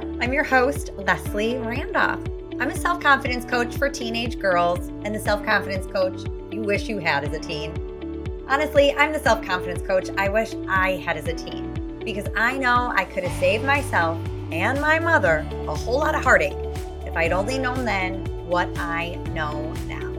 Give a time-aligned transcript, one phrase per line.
[0.00, 0.16] there.
[0.20, 2.20] I'm your host, Leslie Randolph.
[2.60, 6.88] I'm a self confidence coach for teenage girls and the self confidence coach you wish
[6.88, 7.72] you had as a teen.
[8.48, 12.56] Honestly, I'm the self confidence coach I wish I had as a teen because I
[12.56, 14.18] know I could have saved myself
[14.50, 16.56] and my mother a whole lot of heartache
[17.06, 20.10] if I'd only known then what I know now.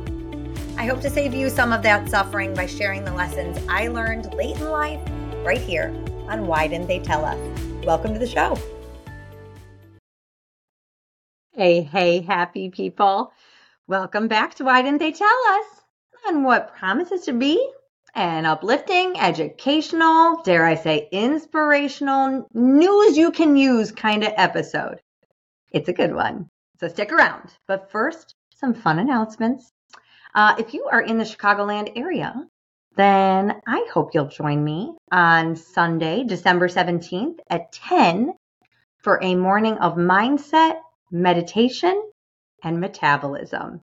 [0.78, 4.34] I hope to save you some of that suffering by sharing the lessons I learned
[4.34, 5.02] late in life
[5.44, 5.94] right here
[6.28, 7.40] on Why Didn't They Tell Us?
[7.86, 8.58] Welcome to the show.
[11.64, 13.32] Hey, hey, happy people.
[13.88, 15.66] Welcome back to Why Didn't They Tell Us?
[16.28, 17.72] On what promises to be
[18.14, 25.00] an uplifting, educational, dare I say, inspirational, news you can use kind of episode.
[25.72, 26.50] It's a good one.
[26.82, 27.54] So stick around.
[27.66, 29.72] But first, some fun announcements.
[30.36, 32.46] Uh, if you are in the Chicagoland area,
[32.98, 38.34] then I hope you'll join me on Sunday, December 17th at 10
[38.98, 40.82] for a morning of mindset,
[41.14, 42.10] meditation,
[42.64, 43.82] and metabolism.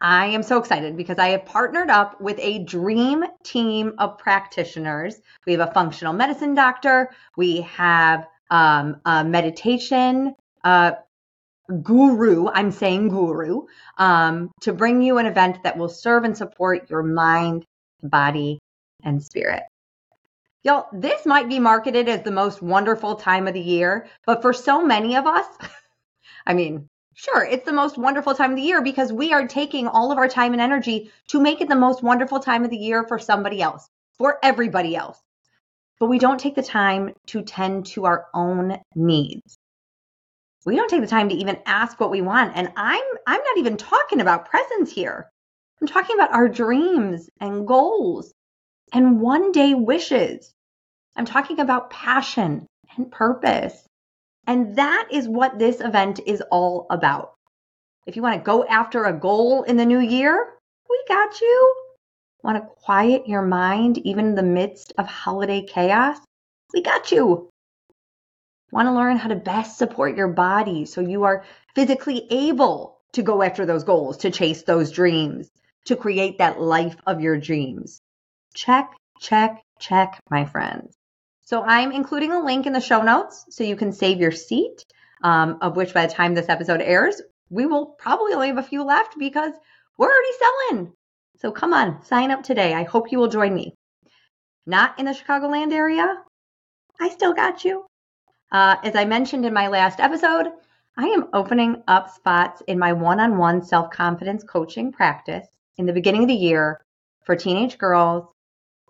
[0.00, 5.20] I am so excited because I have partnered up with a dream team of practitioners.
[5.46, 10.92] We have a functional medicine doctor, we have um, a meditation uh,
[11.82, 13.66] guru, I'm saying guru,
[13.98, 17.64] um, to bring you an event that will serve and support your mind,
[18.02, 18.58] body,
[19.04, 19.62] and spirit.
[20.62, 24.52] Y'all, this might be marketed as the most wonderful time of the year, but for
[24.52, 25.46] so many of us,
[26.46, 29.88] I mean, sure, it's the most wonderful time of the year because we are taking
[29.88, 32.76] all of our time and energy to make it the most wonderful time of the
[32.76, 33.88] year for somebody else,
[34.18, 35.20] for everybody else.
[35.98, 39.58] But we don't take the time to tend to our own needs.
[40.64, 42.52] We don't take the time to even ask what we want.
[42.54, 45.30] And i'm i'm not even talking about presents here.
[45.80, 48.32] I'm talking about our dreams and goals
[48.92, 50.52] and one day wishes.
[51.16, 52.66] I'm talking about passion
[52.96, 53.86] and purpose
[54.46, 57.34] and that is what this event is all about
[58.06, 60.54] if you want to go after a goal in the new year
[60.88, 61.74] we got you
[62.42, 66.18] want to quiet your mind even in the midst of holiday chaos
[66.72, 67.48] we got you
[68.72, 71.44] want to learn how to best support your body so you are
[71.74, 75.50] physically able to go after those goals, to chase those dreams,
[75.86, 78.00] to create that life of your dreams.
[78.54, 80.94] Check, check, check, my friends.
[81.50, 84.84] So I'm including a link in the show notes so you can save your seat,
[85.24, 88.62] um, of which by the time this episode airs, we will probably only have a
[88.62, 89.52] few left because
[89.98, 90.92] we're already selling.
[91.38, 92.72] So come on, sign up today.
[92.72, 93.74] I hope you will join me.
[94.64, 96.22] Not in the Chicagoland area?
[97.00, 97.84] I still got you.
[98.52, 100.52] Uh, as I mentioned in my last episode,
[100.96, 105.86] I am opening up spots in my one on one self confidence coaching practice in
[105.86, 106.80] the beginning of the year
[107.24, 108.28] for teenage girls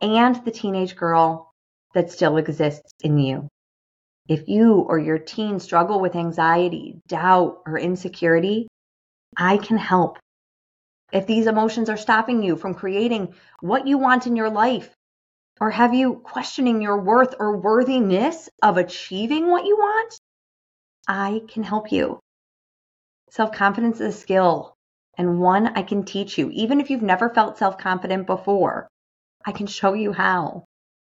[0.02, 1.49] and the teenage girl
[1.94, 3.48] that still exists in you.
[4.28, 8.68] If you or your teen struggle with anxiety, doubt, or insecurity,
[9.36, 10.18] I can help.
[11.12, 14.94] If these emotions are stopping you from creating what you want in your life,
[15.60, 20.18] or have you questioning your worth or worthiness of achieving what you want?
[21.08, 22.20] I can help you.
[23.30, 24.74] Self confidence is a skill
[25.18, 26.50] and one I can teach you.
[26.50, 28.88] Even if you've never felt self confident before,
[29.44, 30.64] I can show you how.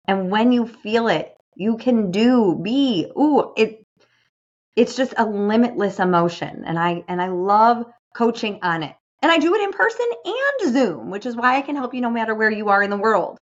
[0.07, 3.85] And when you feel it, you can do, be, ooh, it,
[4.77, 6.65] it's just a limitless emotion.
[6.67, 7.85] And I, and I love
[8.15, 8.95] coaching on it.
[9.23, 12.01] And I do it in person and Zoom, which is why I can help you
[12.01, 13.39] no matter where you are in the world.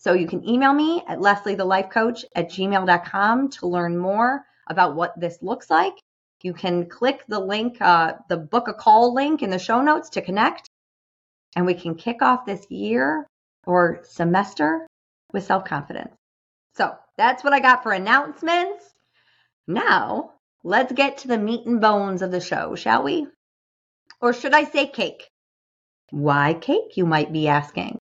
[0.00, 5.38] So you can email me at lesliethelifecoach at gmail.com to learn more about what this
[5.40, 5.94] looks like.
[6.42, 10.10] You can click the link, uh, the book a call link in the show notes
[10.10, 10.68] to connect.
[11.56, 13.26] And we can kick off this year
[13.66, 14.86] or semester
[15.34, 16.14] with self confidence.
[16.76, 18.84] So that's what I got for announcements.
[19.66, 23.26] Now, let's get to the meat and bones of the show, shall we?
[24.22, 25.28] Or should I say cake?
[26.10, 27.98] Why cake, you might be asking?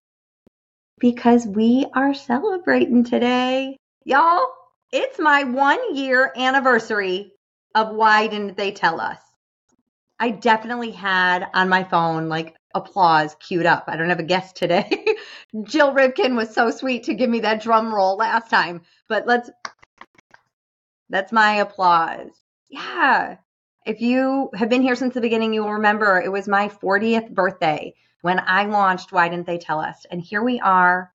[1.04, 3.76] because we are celebrating today.
[4.06, 4.48] Y'all,
[4.90, 7.34] it's my one year anniversary
[7.76, 9.20] of Why Didn't They Tell Us?
[10.18, 13.86] I definitely had on my phone like applause queued up.
[13.88, 15.06] I don't have a guest today.
[15.64, 19.50] Jill Rivkin was so sweet to give me that drum roll last time, but let's,
[21.10, 22.32] that's my applause.
[22.70, 23.38] Yeah.
[23.86, 27.32] If you have been here since the beginning, you will remember it was my 40th
[27.32, 30.06] birthday when I launched Why Didn't They Tell Us?
[30.10, 31.12] And here we are,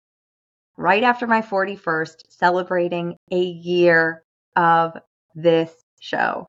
[0.75, 4.23] right after my 41st, celebrating a year
[4.55, 4.97] of
[5.35, 6.47] this show.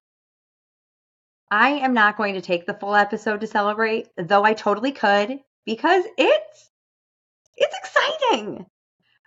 [1.51, 5.39] I am not going to take the full episode to celebrate, though I totally could,
[5.65, 6.71] because it's
[7.57, 8.67] it's exciting.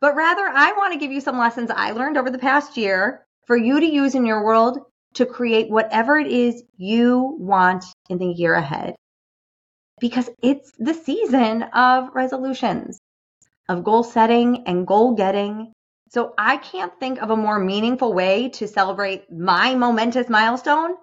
[0.02, 3.26] But rather, I want to give you some lessons I learned over the past year
[3.46, 4.80] for you to use in your world
[5.16, 8.96] to create whatever it is you want in the year ahead.
[10.00, 13.00] Because it's the season of resolutions,
[13.68, 15.74] of goal setting and goal getting.
[16.10, 20.96] So I can't think of a more meaningful way to celebrate my momentous milestone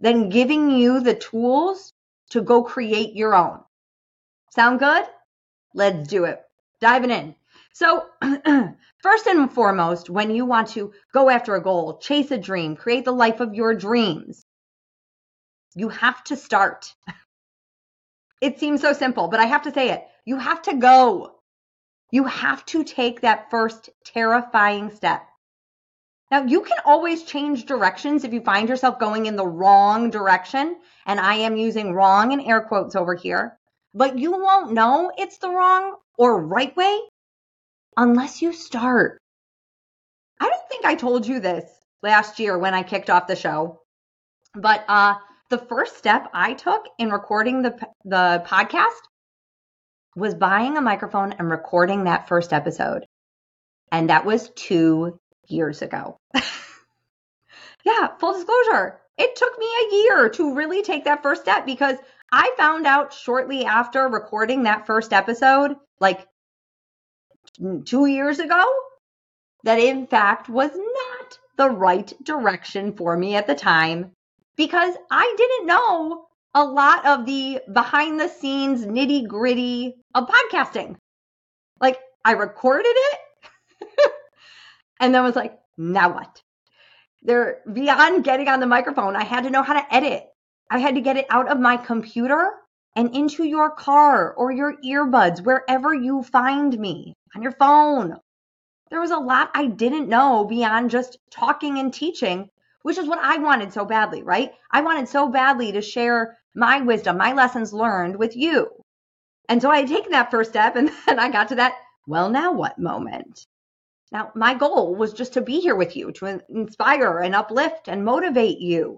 [0.00, 1.92] than giving you the tools
[2.30, 3.60] to go create your own.
[4.50, 5.04] Sound good?
[5.74, 6.40] Let's do it.
[6.80, 7.34] Diving in.
[7.72, 8.06] So,
[9.02, 13.04] first and foremost, when you want to go after a goal, chase a dream, create
[13.04, 14.44] the life of your dreams,
[15.74, 16.94] you have to start.
[18.40, 20.06] It seems so simple, but I have to say it.
[20.24, 21.36] You have to go.
[22.10, 25.26] You have to take that first terrifying step.
[26.30, 30.76] Now, you can always change directions if you find yourself going in the wrong direction.
[31.06, 33.58] And I am using wrong in air quotes over here,
[33.94, 37.00] but you won't know it's the wrong or right way
[37.96, 39.18] unless you start.
[40.40, 41.64] I don't think I told you this
[42.02, 43.80] last year when I kicked off the show,
[44.54, 45.14] but uh,
[45.48, 49.00] the first step I took in recording the the podcast
[50.16, 53.06] was buying a microphone and recording that first episode.
[53.92, 56.18] And that was 2 years ago.
[57.84, 59.00] yeah, full disclosure.
[59.18, 61.96] It took me a year to really take that first step because
[62.30, 66.26] I found out shortly after recording that first episode, like
[67.60, 68.64] mm, two years ago
[69.64, 74.12] that in fact was not the right direction for me at the time
[74.56, 80.96] because I didn't know a lot of the behind the scenes nitty gritty of podcasting.
[81.80, 83.18] Like I recorded it
[85.00, 86.42] and then was like, now what?
[87.22, 90.24] There beyond getting on the microphone, I had to know how to edit.
[90.70, 92.52] I had to get it out of my computer
[92.94, 98.16] and into your car or your earbuds, wherever you find me on your phone.
[98.90, 102.48] There was a lot I didn't know beyond just talking and teaching,
[102.82, 104.52] which is what I wanted so badly, right?
[104.70, 108.70] I wanted so badly to share my wisdom, my lessons learned with you.
[109.48, 111.74] And so I had taken that first step and then I got to that,
[112.06, 113.46] well, now what moment?
[114.16, 118.02] Now, my goal was just to be here with you, to inspire and uplift and
[118.02, 118.96] motivate you.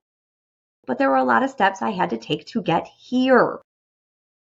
[0.87, 3.59] But there were a lot of steps I had to take to get here.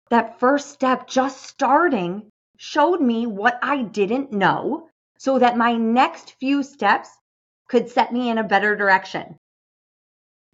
[0.09, 6.31] That first step, just starting, showed me what I didn't know so that my next
[6.37, 7.11] few steps
[7.69, 9.37] could set me in a better direction.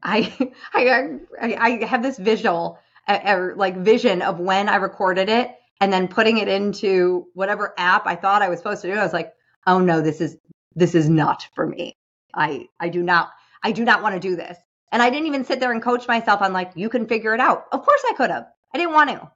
[0.04, 2.78] I I I have this visual
[3.08, 8.16] like vision of when I recorded it and then putting it into whatever app I
[8.16, 9.00] thought I was supposed to do.
[9.00, 9.34] I was like,
[9.66, 10.38] "Oh no, this is
[10.76, 11.96] this is not for me.
[12.34, 13.32] I I do not
[13.64, 14.58] I do not want to do this."
[14.92, 17.40] And I didn't even sit there and coach myself on like, "You can figure it
[17.40, 18.48] out." Of course I could have.
[18.74, 19.32] I didn't want to.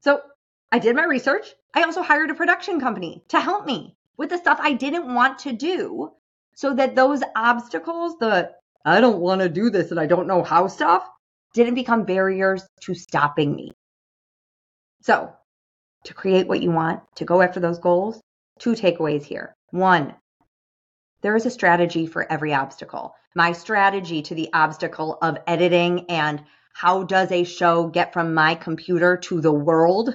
[0.00, 0.22] So
[0.72, 1.54] I did my research.
[1.74, 5.38] I also hired a production company to help me with the stuff I didn't want
[5.40, 6.12] to do
[6.54, 8.52] so that those obstacles, the
[8.84, 11.08] I don't want to do this and I don't know how stuff,
[11.52, 13.72] didn't become barriers to stopping me.
[15.00, 15.32] So,
[16.04, 18.20] to create what you want, to go after those goals,
[18.58, 19.56] two takeaways here.
[19.70, 20.14] One,
[21.22, 23.14] there is a strategy for every obstacle.
[23.34, 26.42] My strategy to the obstacle of editing and
[26.74, 30.14] how does a show get from my computer to the world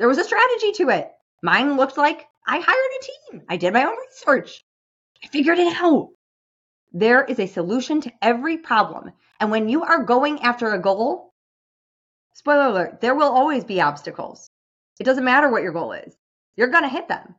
[0.00, 1.12] there was a strategy to it.
[1.42, 3.42] Mine looked like I hired a team.
[3.50, 4.64] I did my own research.
[5.22, 6.08] I figured it out.
[6.94, 9.12] There is a solution to every problem.
[9.38, 11.34] And when you are going after a goal,
[12.32, 14.48] spoiler alert, there will always be obstacles.
[14.98, 16.16] It doesn't matter what your goal is,
[16.56, 17.34] you're going to hit them.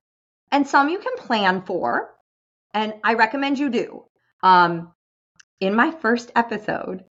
[0.51, 2.13] And some you can plan for,
[2.73, 4.05] and I recommend you do.
[4.43, 4.91] Um,
[5.59, 7.05] in my first episode,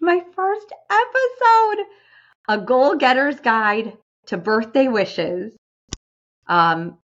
[0.00, 1.84] my first episode,
[2.48, 5.56] a goal getter's guide to birthday wishes.
[6.46, 6.98] Um,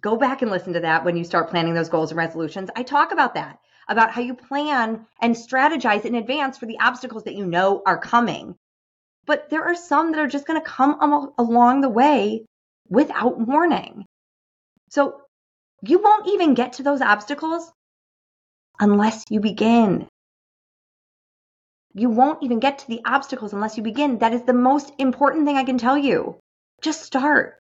[0.00, 2.70] go back and listen to that when you start planning those goals and resolutions.
[2.76, 7.24] I talk about that, about how you plan and strategize in advance for the obstacles
[7.24, 8.56] that you know are coming.
[9.26, 12.44] But there are some that are just going to come along the way
[12.88, 14.04] without warning.
[14.90, 15.20] So
[15.82, 17.70] you won't even get to those obstacles
[18.80, 20.08] unless you begin.
[21.94, 24.18] You won't even get to the obstacles unless you begin.
[24.18, 26.38] That is the most important thing I can tell you.
[26.80, 27.58] Just start.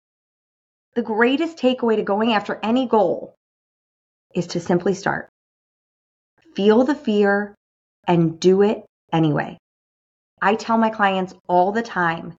[0.95, 3.35] The greatest takeaway to going after any goal
[4.35, 5.29] is to simply start.
[6.55, 7.55] Feel the fear
[8.07, 9.57] and do it anyway.
[10.43, 12.37] I tell my clients all the time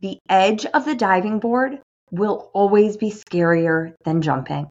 [0.00, 1.80] the edge of the diving board
[2.10, 4.68] will always be scarier than jumping.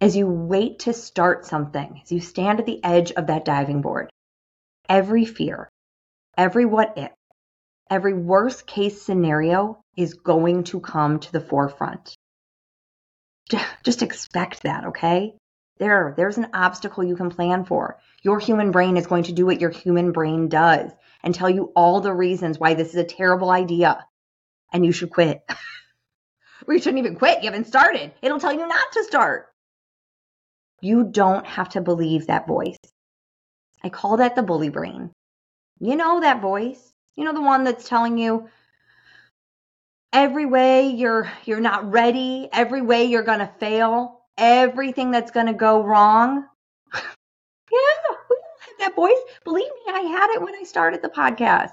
[0.00, 3.82] As you wait to start something, as you stand at the edge of that diving
[3.82, 4.10] board,
[4.88, 5.68] every fear,
[6.38, 7.12] every what if,
[7.90, 12.16] every worst case scenario is going to come to the forefront.
[13.84, 15.34] Just expect that, okay?
[15.78, 17.98] There, there's an obstacle you can plan for.
[18.22, 20.90] Your human brain is going to do what your human brain does
[21.22, 24.06] and tell you all the reasons why this is a terrible idea
[24.72, 25.42] and you should quit.
[26.66, 27.42] or you shouldn't even quit.
[27.42, 28.12] You haven't started.
[28.22, 29.48] It'll tell you not to start.
[30.80, 32.78] You don't have to believe that voice.
[33.82, 35.10] I call that the bully brain.
[35.78, 36.92] You know that voice.
[37.16, 38.48] You know the one that's telling you
[40.12, 45.46] every way you're you're not ready, every way you're going to fail, everything that's going
[45.46, 46.46] to go wrong.
[46.94, 47.00] yeah,
[47.70, 49.18] we all have that voice.
[49.44, 51.72] Believe me, I had it when I started the podcast.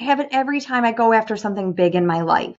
[0.00, 2.56] I have it every time I go after something big in my life.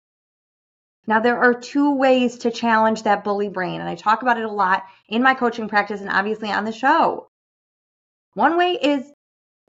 [1.08, 4.44] Now, there are two ways to challenge that bully brain, and I talk about it
[4.44, 7.30] a lot in my coaching practice and obviously on the show.
[8.34, 9.10] One way is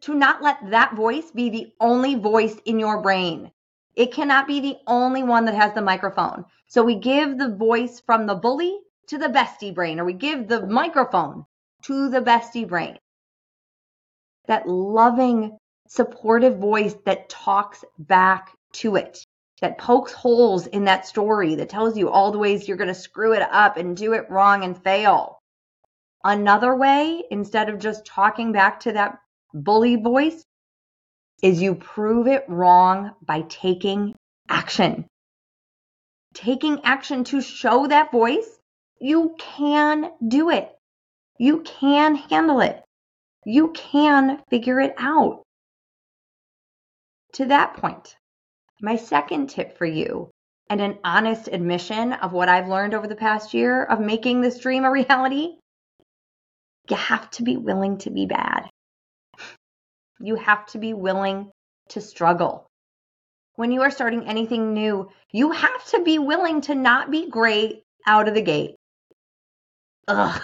[0.01, 3.51] to not let that voice be the only voice in your brain.
[3.95, 6.43] It cannot be the only one that has the microphone.
[6.67, 8.77] So we give the voice from the bully
[9.07, 11.45] to the bestie brain, or we give the microphone
[11.83, 12.99] to the bestie brain.
[14.47, 19.25] That loving, supportive voice that talks back to it,
[19.61, 22.95] that pokes holes in that story, that tells you all the ways you're going to
[22.95, 25.39] screw it up and do it wrong and fail.
[26.23, 29.19] Another way, instead of just talking back to that
[29.53, 30.43] bully voice,
[31.41, 34.13] is you prove it wrong by taking
[34.49, 35.05] action.
[36.33, 38.59] Taking action to show that voice
[38.99, 40.69] you can do it.
[41.37, 42.83] You can handle it.
[43.45, 45.43] You can figure it out.
[47.33, 48.17] To that point,
[48.81, 50.29] my second tip for you,
[50.69, 54.59] and an honest admission of what I've learned over the past year of making this
[54.59, 55.55] dream a reality,
[56.89, 58.69] you have to be willing to be bad.
[60.19, 61.51] You have to be willing
[61.89, 62.67] to struggle.
[63.55, 67.83] When you are starting anything new, you have to be willing to not be great
[68.05, 68.75] out of the gate.
[70.07, 70.41] Ugh.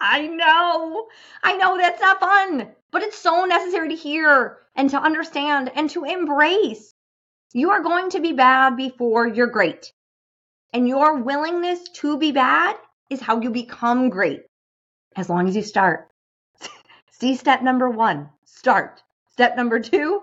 [0.00, 1.06] I know.
[1.42, 5.88] I know that's not fun, but it's so necessary to hear and to understand and
[5.90, 6.93] to embrace.
[7.56, 9.92] You are going to be bad before you're great.
[10.72, 12.74] And your willingness to be bad
[13.08, 14.42] is how you become great.
[15.14, 16.10] As long as you start.
[17.12, 19.04] See step number one, start.
[19.30, 20.20] Step number two,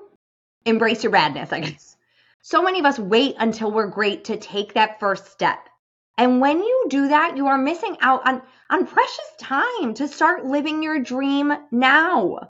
[0.66, 1.96] embrace your badness, I guess.
[2.42, 5.70] So many of us wait until we're great to take that first step.
[6.18, 10.46] And when you do that, you are missing out on, on precious time to start
[10.46, 12.50] living your dream now.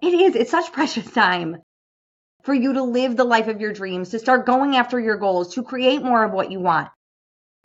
[0.00, 1.62] It is, it's such precious time
[2.48, 5.52] for you to live the life of your dreams, to start going after your goals,
[5.52, 6.88] to create more of what you want.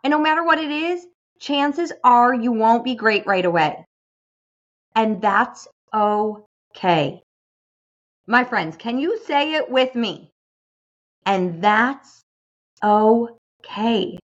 [0.02, 1.06] And no matter what it is,
[1.40, 3.82] chances are you won't be great right away.
[4.94, 7.22] And that's okay.
[8.26, 10.30] My friends, can you say it with me?
[11.24, 12.20] And that's
[12.84, 14.18] okay.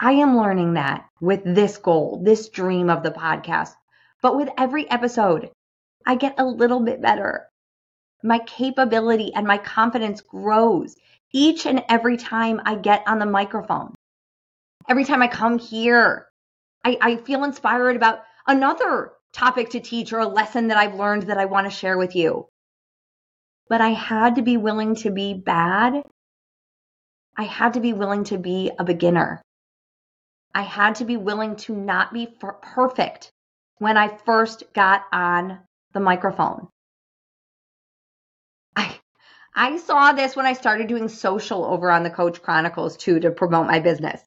[0.00, 3.70] I am learning that with this goal, this dream of the podcast.
[4.20, 5.52] But with every episode,
[6.04, 7.46] I get a little bit better.
[8.24, 10.96] My capability and my confidence grows
[11.30, 13.94] each and every time I get on the microphone.
[14.88, 16.28] Every time I come here,
[16.82, 21.24] I, I feel inspired about another topic to teach or a lesson that I've learned
[21.24, 22.48] that I want to share with you.
[23.68, 26.02] But I had to be willing to be bad.
[27.36, 29.42] I had to be willing to be a beginner.
[30.54, 32.26] I had to be willing to not be
[32.62, 33.32] perfect
[33.80, 35.58] when I first got on
[35.92, 36.68] the microphone.
[39.54, 43.30] I saw this when I started doing social over on the Coach Chronicles too to
[43.30, 44.20] promote my business.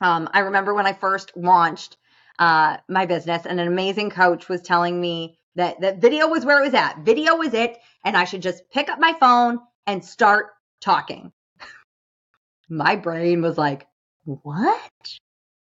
[0.00, 1.96] Um, I remember when I first launched
[2.38, 6.60] uh, my business, and an amazing coach was telling me that that video was where
[6.60, 7.00] it was at.
[7.04, 10.46] Video was it, and I should just pick up my phone and start
[10.80, 11.32] talking.
[12.68, 13.86] my brain was like,
[14.24, 15.18] "What?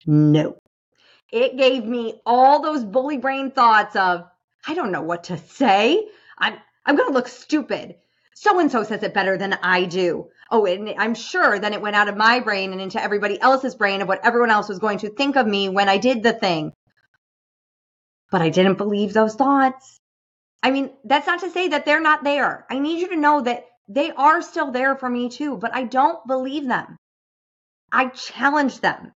[0.06, 0.58] No."
[1.32, 4.26] It gave me all those bully brain thoughts of,
[4.68, 6.08] I don't know what to say.
[6.38, 7.96] I'm I'm going to look stupid.
[8.42, 10.30] So and so says it better than I do.
[10.50, 13.76] Oh, and I'm sure then it went out of my brain and into everybody else's
[13.76, 16.34] brain of what everyone else was going to think of me when I did the
[16.34, 16.74] thing.
[18.32, 20.00] But I didn't believe those thoughts.
[20.64, 22.66] I mean, that's not to say that they're not there.
[22.68, 25.84] I need you to know that they are still there for me too, but I
[25.84, 26.98] don't believe them.
[27.92, 29.12] I challenge them.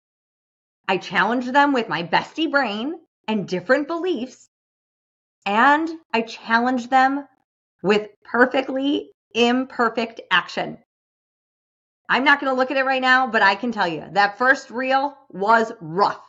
[0.88, 2.94] I challenge them with my bestie brain
[3.28, 4.48] and different beliefs.
[5.46, 7.24] And I challenge them
[7.82, 10.78] with perfectly imperfect action.
[12.08, 14.38] I'm not going to look at it right now, but I can tell you that
[14.38, 16.22] first reel was rough.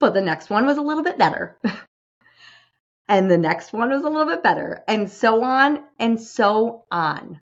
[0.00, 1.58] But the next one was a little bit better.
[3.08, 7.40] and the next one was a little bit better, and so on and so on.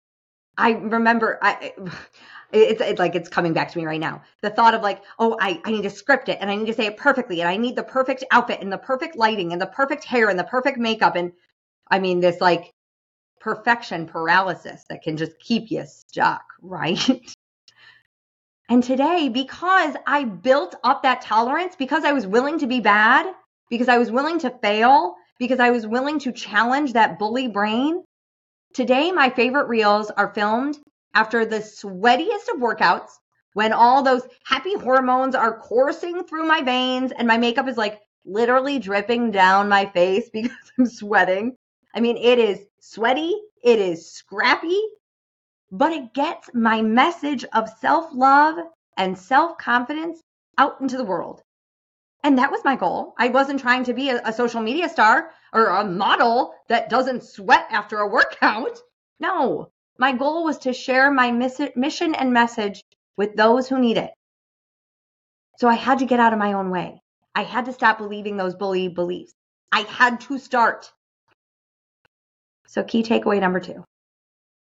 [0.58, 1.72] I remember I
[2.52, 4.22] it's, it's like it's coming back to me right now.
[4.42, 6.74] The thought of like, oh, I, I need to script it and I need to
[6.74, 9.66] say it perfectly and I need the perfect outfit and the perfect lighting and the
[9.66, 11.14] perfect hair and the perfect makeup.
[11.14, 11.32] And
[11.90, 12.72] I mean, this like
[13.40, 17.00] perfection paralysis that can just keep you stuck, right?
[18.68, 23.32] and today, because I built up that tolerance, because I was willing to be bad,
[23.68, 28.04] because I was willing to fail, because I was willing to challenge that bully brain,
[28.74, 30.78] today my favorite reels are filmed
[31.14, 33.10] after the sweatiest of workouts
[33.54, 37.98] when all those happy hormones are coursing through my veins and my makeup is like
[38.24, 41.56] literally dripping down my face because I'm sweating.
[41.94, 44.80] I mean, it is sweaty, it is scrappy,
[45.70, 48.58] but it gets my message of self love
[48.96, 50.22] and self confidence
[50.58, 51.42] out into the world.
[52.22, 53.14] And that was my goal.
[53.18, 57.24] I wasn't trying to be a, a, social media star or a model that doesn't
[57.24, 58.78] sweat after a workout.
[59.22, 62.82] No, my goal was to share my mission and message
[63.18, 64.10] with those who need it.
[65.58, 67.02] So I had to get out of my own way.
[67.34, 69.34] I had to stop believing those bully beliefs.
[69.70, 70.90] I had to start.
[72.70, 73.84] So, key takeaway number two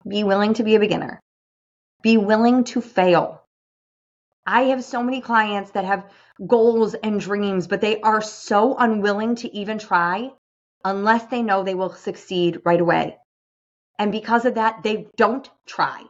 [0.07, 1.19] be willing to be a beginner,
[2.01, 3.43] be willing to fail.
[4.45, 6.10] I have so many clients that have
[6.48, 10.31] goals and dreams, but they are so unwilling to even try
[10.86, 13.17] unless they know they will succeed right away.
[14.00, 16.05] And because of that, they don't try.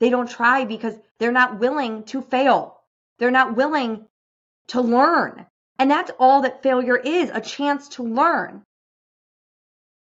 [0.00, 2.80] They don't try because they're not willing to fail.
[3.20, 4.08] They're not willing
[4.68, 5.46] to learn.
[5.78, 8.64] And that's all that failure is a chance to learn.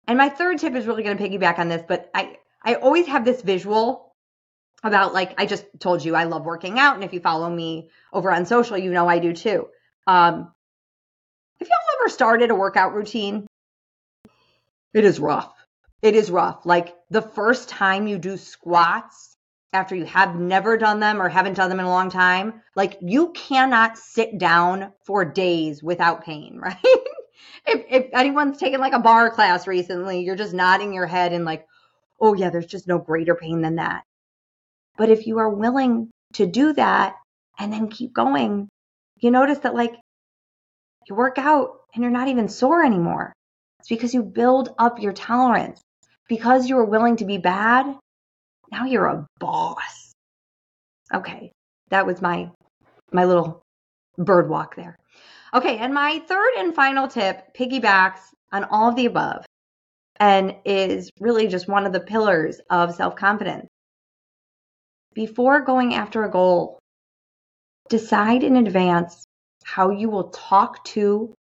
[0.08, 3.08] And my third tip is really going to piggyback on this, but I, I always
[3.08, 4.14] have this visual
[4.84, 6.96] about like, I just told you I love working out.
[6.96, 9.68] And if you follow me over on social, you know I do too.
[10.08, 10.52] Um,
[11.60, 13.48] have y'all ever started a workout routine?
[14.94, 15.54] It is rough
[16.04, 16.66] it is rough.
[16.66, 19.38] Like the first time you do squats
[19.72, 22.98] after you have never done them or haven't done them in a long time, like
[23.02, 26.78] you cannot sit down for days without pain, right?
[27.66, 31.46] If, if anyone's taken like a barre class recently, you're just nodding your head and
[31.46, 31.66] like,
[32.20, 34.04] oh yeah, there's just no greater pain than that.
[34.98, 37.16] But if you are willing to do that
[37.60, 38.70] and then keep going,
[39.20, 39.96] you notice that like
[41.08, 43.34] you work out and you're not even sore anymore.
[43.80, 45.82] It's because you build up your tolerance
[46.30, 47.98] because you were willing to be bad,
[48.72, 50.14] now you're a boss.
[51.14, 51.52] Okay,
[51.90, 52.50] that was my
[53.12, 53.62] my little
[54.18, 54.98] bird walk there.
[55.54, 58.20] Okay, and my third and final tip piggybacks
[58.52, 59.46] on all of the above
[60.20, 63.68] and is really just one of the pillars of self-confidence.
[65.14, 66.80] Before going after a goal,
[67.90, 69.26] decide in advance
[69.64, 71.36] how you will talk to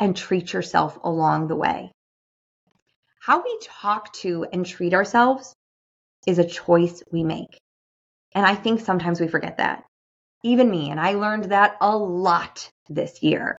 [0.00, 1.92] and treat yourself along the way.
[3.20, 5.52] How we talk to and treat ourselves
[6.26, 7.58] is a choice we make.
[8.34, 9.84] And I think sometimes we forget that.
[10.42, 13.56] Even me, and I learned that a lot this year.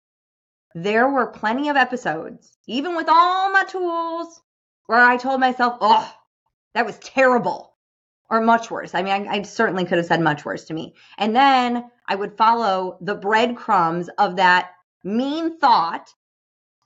[0.75, 4.41] There were plenty of episodes, even with all my tools,
[4.85, 6.13] where I told myself, oh,
[6.73, 7.75] that was terrible.
[8.29, 8.93] Or much worse.
[8.93, 10.93] I mean, I, I certainly could have said much worse to me.
[11.17, 14.71] And then I would follow the breadcrumbs of that
[15.03, 16.13] mean thought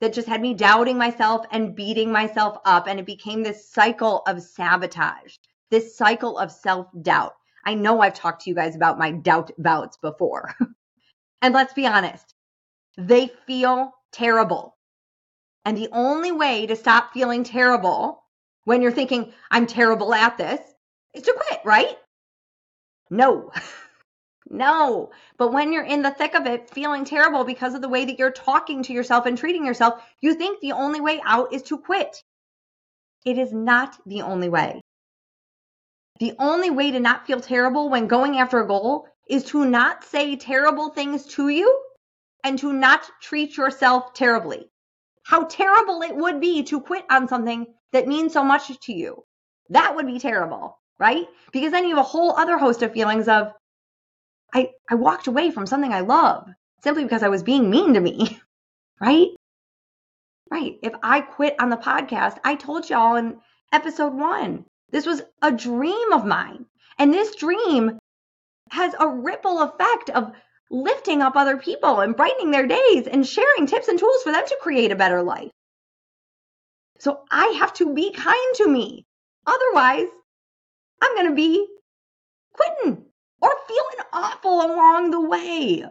[0.00, 2.86] that just had me doubting myself and beating myself up.
[2.88, 5.36] And it became this cycle of sabotage,
[5.70, 7.34] this cycle of self doubt.
[7.64, 10.54] I know I've talked to you guys about my doubt bouts before.
[11.42, 12.34] and let's be honest,
[12.96, 14.76] they feel terrible.
[15.64, 18.22] And the only way to stop feeling terrible
[18.64, 20.60] when you're thinking, I'm terrible at this,
[21.14, 21.98] is to quit, right?
[23.10, 23.50] No.
[24.50, 25.10] No.
[25.38, 28.18] But when you're in the thick of it, feeling terrible because of the way that
[28.18, 31.78] you're talking to yourself and treating yourself, you think the only way out is to
[31.78, 32.22] quit.
[33.24, 34.82] It is not the only way.
[36.20, 40.04] The only way to not feel terrible when going after a goal is to not
[40.04, 41.82] say terrible things to you
[42.44, 44.70] and to not treat yourself terribly.
[45.24, 49.24] How terrible it would be to quit on something that means so much to you.
[49.70, 51.26] That would be terrible, right?
[51.52, 53.52] Because then you have a whole other host of feelings of,
[54.52, 56.48] I, I walked away from something I love
[56.82, 58.38] simply because I was being mean to me,
[59.00, 59.28] right?
[60.50, 60.78] Right.
[60.82, 63.40] If I quit on the podcast, I told y'all in
[63.72, 66.66] episode one, this was a dream of mine.
[66.98, 67.98] And this dream
[68.70, 70.32] has a ripple effect of
[70.70, 74.44] lifting up other people and brightening their days and sharing tips and tools for them
[74.46, 75.50] to create a better life.
[76.98, 79.04] So I have to be kind to me.
[79.46, 80.08] Otherwise,
[81.02, 81.66] I'm going to be
[82.54, 83.04] quitting
[83.40, 85.84] or feeling awful along the way.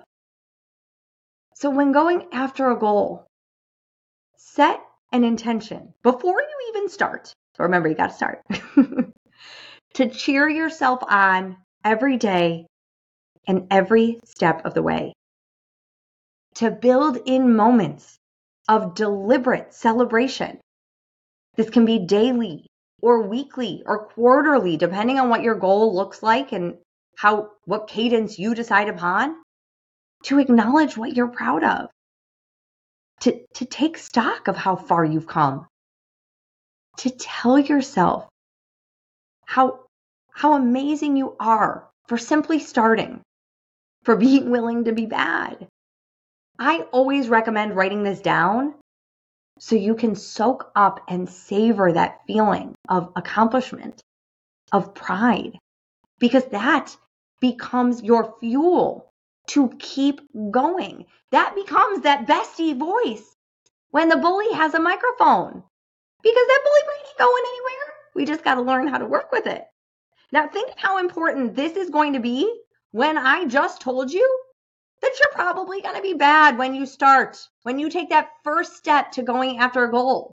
[1.55, 3.27] So, when going after a goal,
[4.37, 7.33] set an intention before you even start.
[7.55, 8.41] So, remember, you got to start
[9.95, 12.65] to cheer yourself on every day
[13.47, 15.13] and every step of the way.
[16.55, 18.17] To build in moments
[18.67, 20.59] of deliberate celebration.
[21.55, 22.67] This can be daily
[23.01, 26.77] or weekly or quarterly, depending on what your goal looks like and
[27.17, 29.35] how, what cadence you decide upon.
[30.25, 31.89] To acknowledge what you're proud of.
[33.21, 35.67] To, to take stock of how far you've come.
[36.97, 38.29] To tell yourself
[39.45, 39.81] how,
[40.31, 43.21] how amazing you are for simply starting,
[44.03, 45.67] for being willing to be bad,
[46.59, 48.75] I always recommend writing this down
[49.59, 54.01] so you can soak up and savor that feeling of accomplishment,
[54.71, 55.57] of pride,
[56.19, 56.95] because that
[57.39, 59.09] becomes your fuel
[59.47, 61.05] to keep going.
[61.31, 63.35] That becomes that bestie voice
[63.91, 65.63] when the bully has a microphone
[66.23, 67.93] because that bully brain ain't going anywhere.
[68.15, 69.65] We just got to learn how to work with it.
[70.31, 72.51] Now, think how important this is going to be
[72.91, 74.43] when I just told you
[75.01, 78.77] that you're probably going to be bad when you start, when you take that first
[78.77, 80.31] step to going after a goal.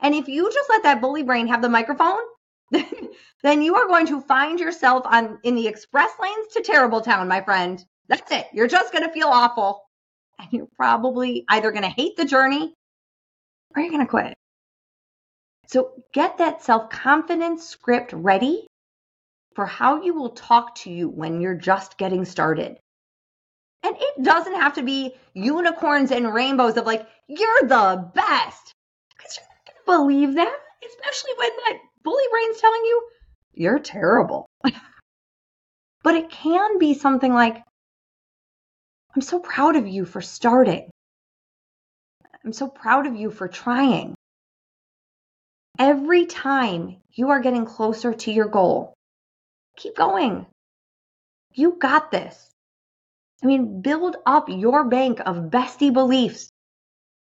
[0.00, 2.22] And if you just let that bully brain have the microphone,
[3.42, 7.28] then you are going to find yourself on in the express lanes to terrible town,
[7.28, 7.84] my friend.
[8.08, 8.46] That's it.
[8.52, 9.82] You're just going to feel awful.
[10.38, 12.74] And you're probably either going to hate the journey
[13.74, 14.34] or you're going to quit.
[15.66, 18.66] So get that self confidence script ready
[19.54, 22.78] for how you will talk to you when you're just getting started.
[23.82, 28.72] And it doesn't have to be unicorns and rainbows of like, you're the best.
[29.16, 33.02] Because you're not going to believe that, especially when that bully brain's telling you
[33.54, 34.46] you're terrible.
[36.02, 37.62] but it can be something like,
[39.14, 40.88] I'm so proud of you for starting.
[42.44, 44.14] I'm so proud of you for trying.
[45.82, 48.94] Every time you are getting closer to your goal,
[49.76, 50.46] keep going.
[51.54, 52.54] You got this.
[53.42, 56.52] I mean, build up your bank of bestie beliefs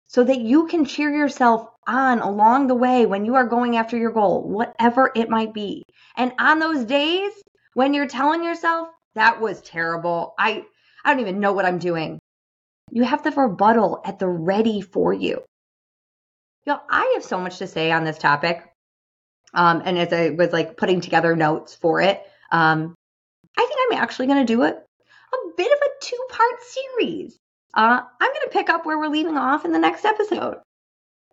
[0.06, 3.98] so that you can cheer yourself on along the way when you are going after
[3.98, 5.82] your goal, whatever it might be.
[6.16, 7.32] And on those days
[7.74, 10.64] when you're telling yourself, that was terrible, I,
[11.04, 12.18] I don't even know what I'm doing,
[12.92, 15.42] you have the rebuttal at the ready for you.
[16.66, 18.62] Know, I have so much to say on this topic.
[19.54, 22.94] Um, and as I was like putting together notes for it, um,
[23.56, 24.76] I think I'm actually going to do it
[25.32, 27.38] a bit of a two part series.
[27.74, 30.58] Uh, I'm going to pick up where we're leaving off in the next episode.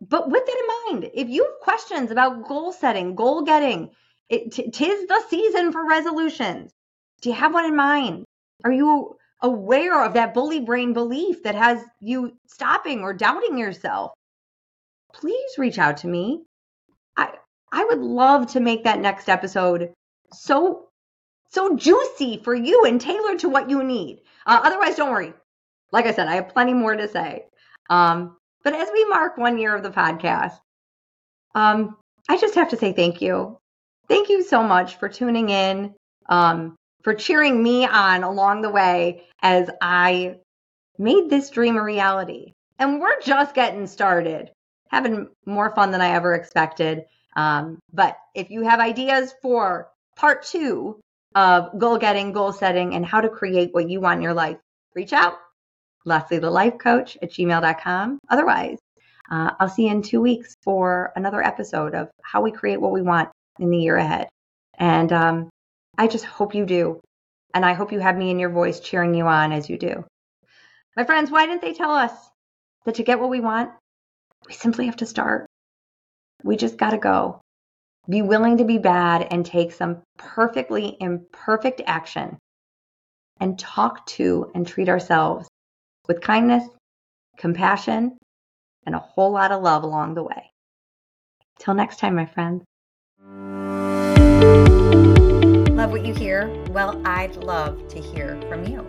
[0.02, 0.58] But with that
[0.90, 3.92] in mind, if you have questions about goal setting, goal getting,
[4.30, 6.72] it, t- tis the season for resolutions.
[7.22, 8.26] Do you have one in mind?
[8.64, 14.14] Are you aware of that bully brain belief that has you stopping or doubting yourself?
[15.20, 16.44] Please reach out to me.
[17.18, 17.34] I
[17.72, 19.94] I would love to make that next episode
[20.34, 20.88] so
[21.50, 24.22] so juicy for you and tailored to what you need.
[24.46, 25.34] Uh, otherwise, don't worry.
[25.92, 27.46] Like I said, I have plenty more to say.
[27.90, 30.60] Um, but as we mark one year of the podcast,
[31.54, 31.96] um,
[32.28, 33.58] I just have to say thank you.
[34.10, 35.94] Thank you so much for tuning in,
[36.28, 40.38] um, for cheering me on along the way as I
[40.98, 42.54] made this dream a reality.
[42.78, 44.52] And we're just getting started,
[44.96, 47.04] having more fun than I ever expected.
[47.36, 51.02] Um, but if you have ideas for part two
[51.36, 54.58] of goal getting, goal setting, and how to create what you want in your life,
[54.96, 55.34] reach out.
[56.06, 58.20] Leslie, the life coach at gmail.com.
[58.30, 58.78] Otherwise,
[59.30, 62.94] uh, I'll see you in two weeks for another episode of how we create what
[62.94, 63.28] we want
[63.60, 64.30] in the year ahead.
[64.78, 65.50] And um,
[65.98, 67.02] I just hope you do.
[67.54, 70.06] And I hope you have me in your voice cheering you on as you do.
[70.96, 72.14] My friends, why didn't they tell us
[72.86, 73.72] that to get what we want,
[74.48, 75.48] we simply have to start?
[76.44, 77.42] We just got to go.
[78.08, 82.38] Be willing to be bad and take some perfectly imperfect action
[83.40, 85.48] and talk to and treat ourselves
[86.08, 86.68] with kindness,
[87.38, 88.18] compassion,
[88.86, 90.52] and a whole lot of love along the way.
[91.60, 92.64] Till next time, my friends.
[95.76, 96.48] Love what you hear?
[96.70, 98.86] Well, I'd love to hear from you.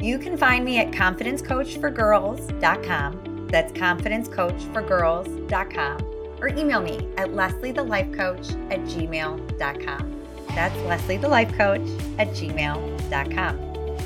[0.00, 3.37] You can find me at confidencecoachforgirls.com.
[3.48, 5.98] That's confidencecoachforgirls.com
[6.40, 10.14] or email me at lesliethelifecoach at gmail.com.
[10.48, 13.58] That's Leslie the Life Coach at gmail.com.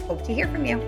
[0.06, 0.80] Hope to hear from you.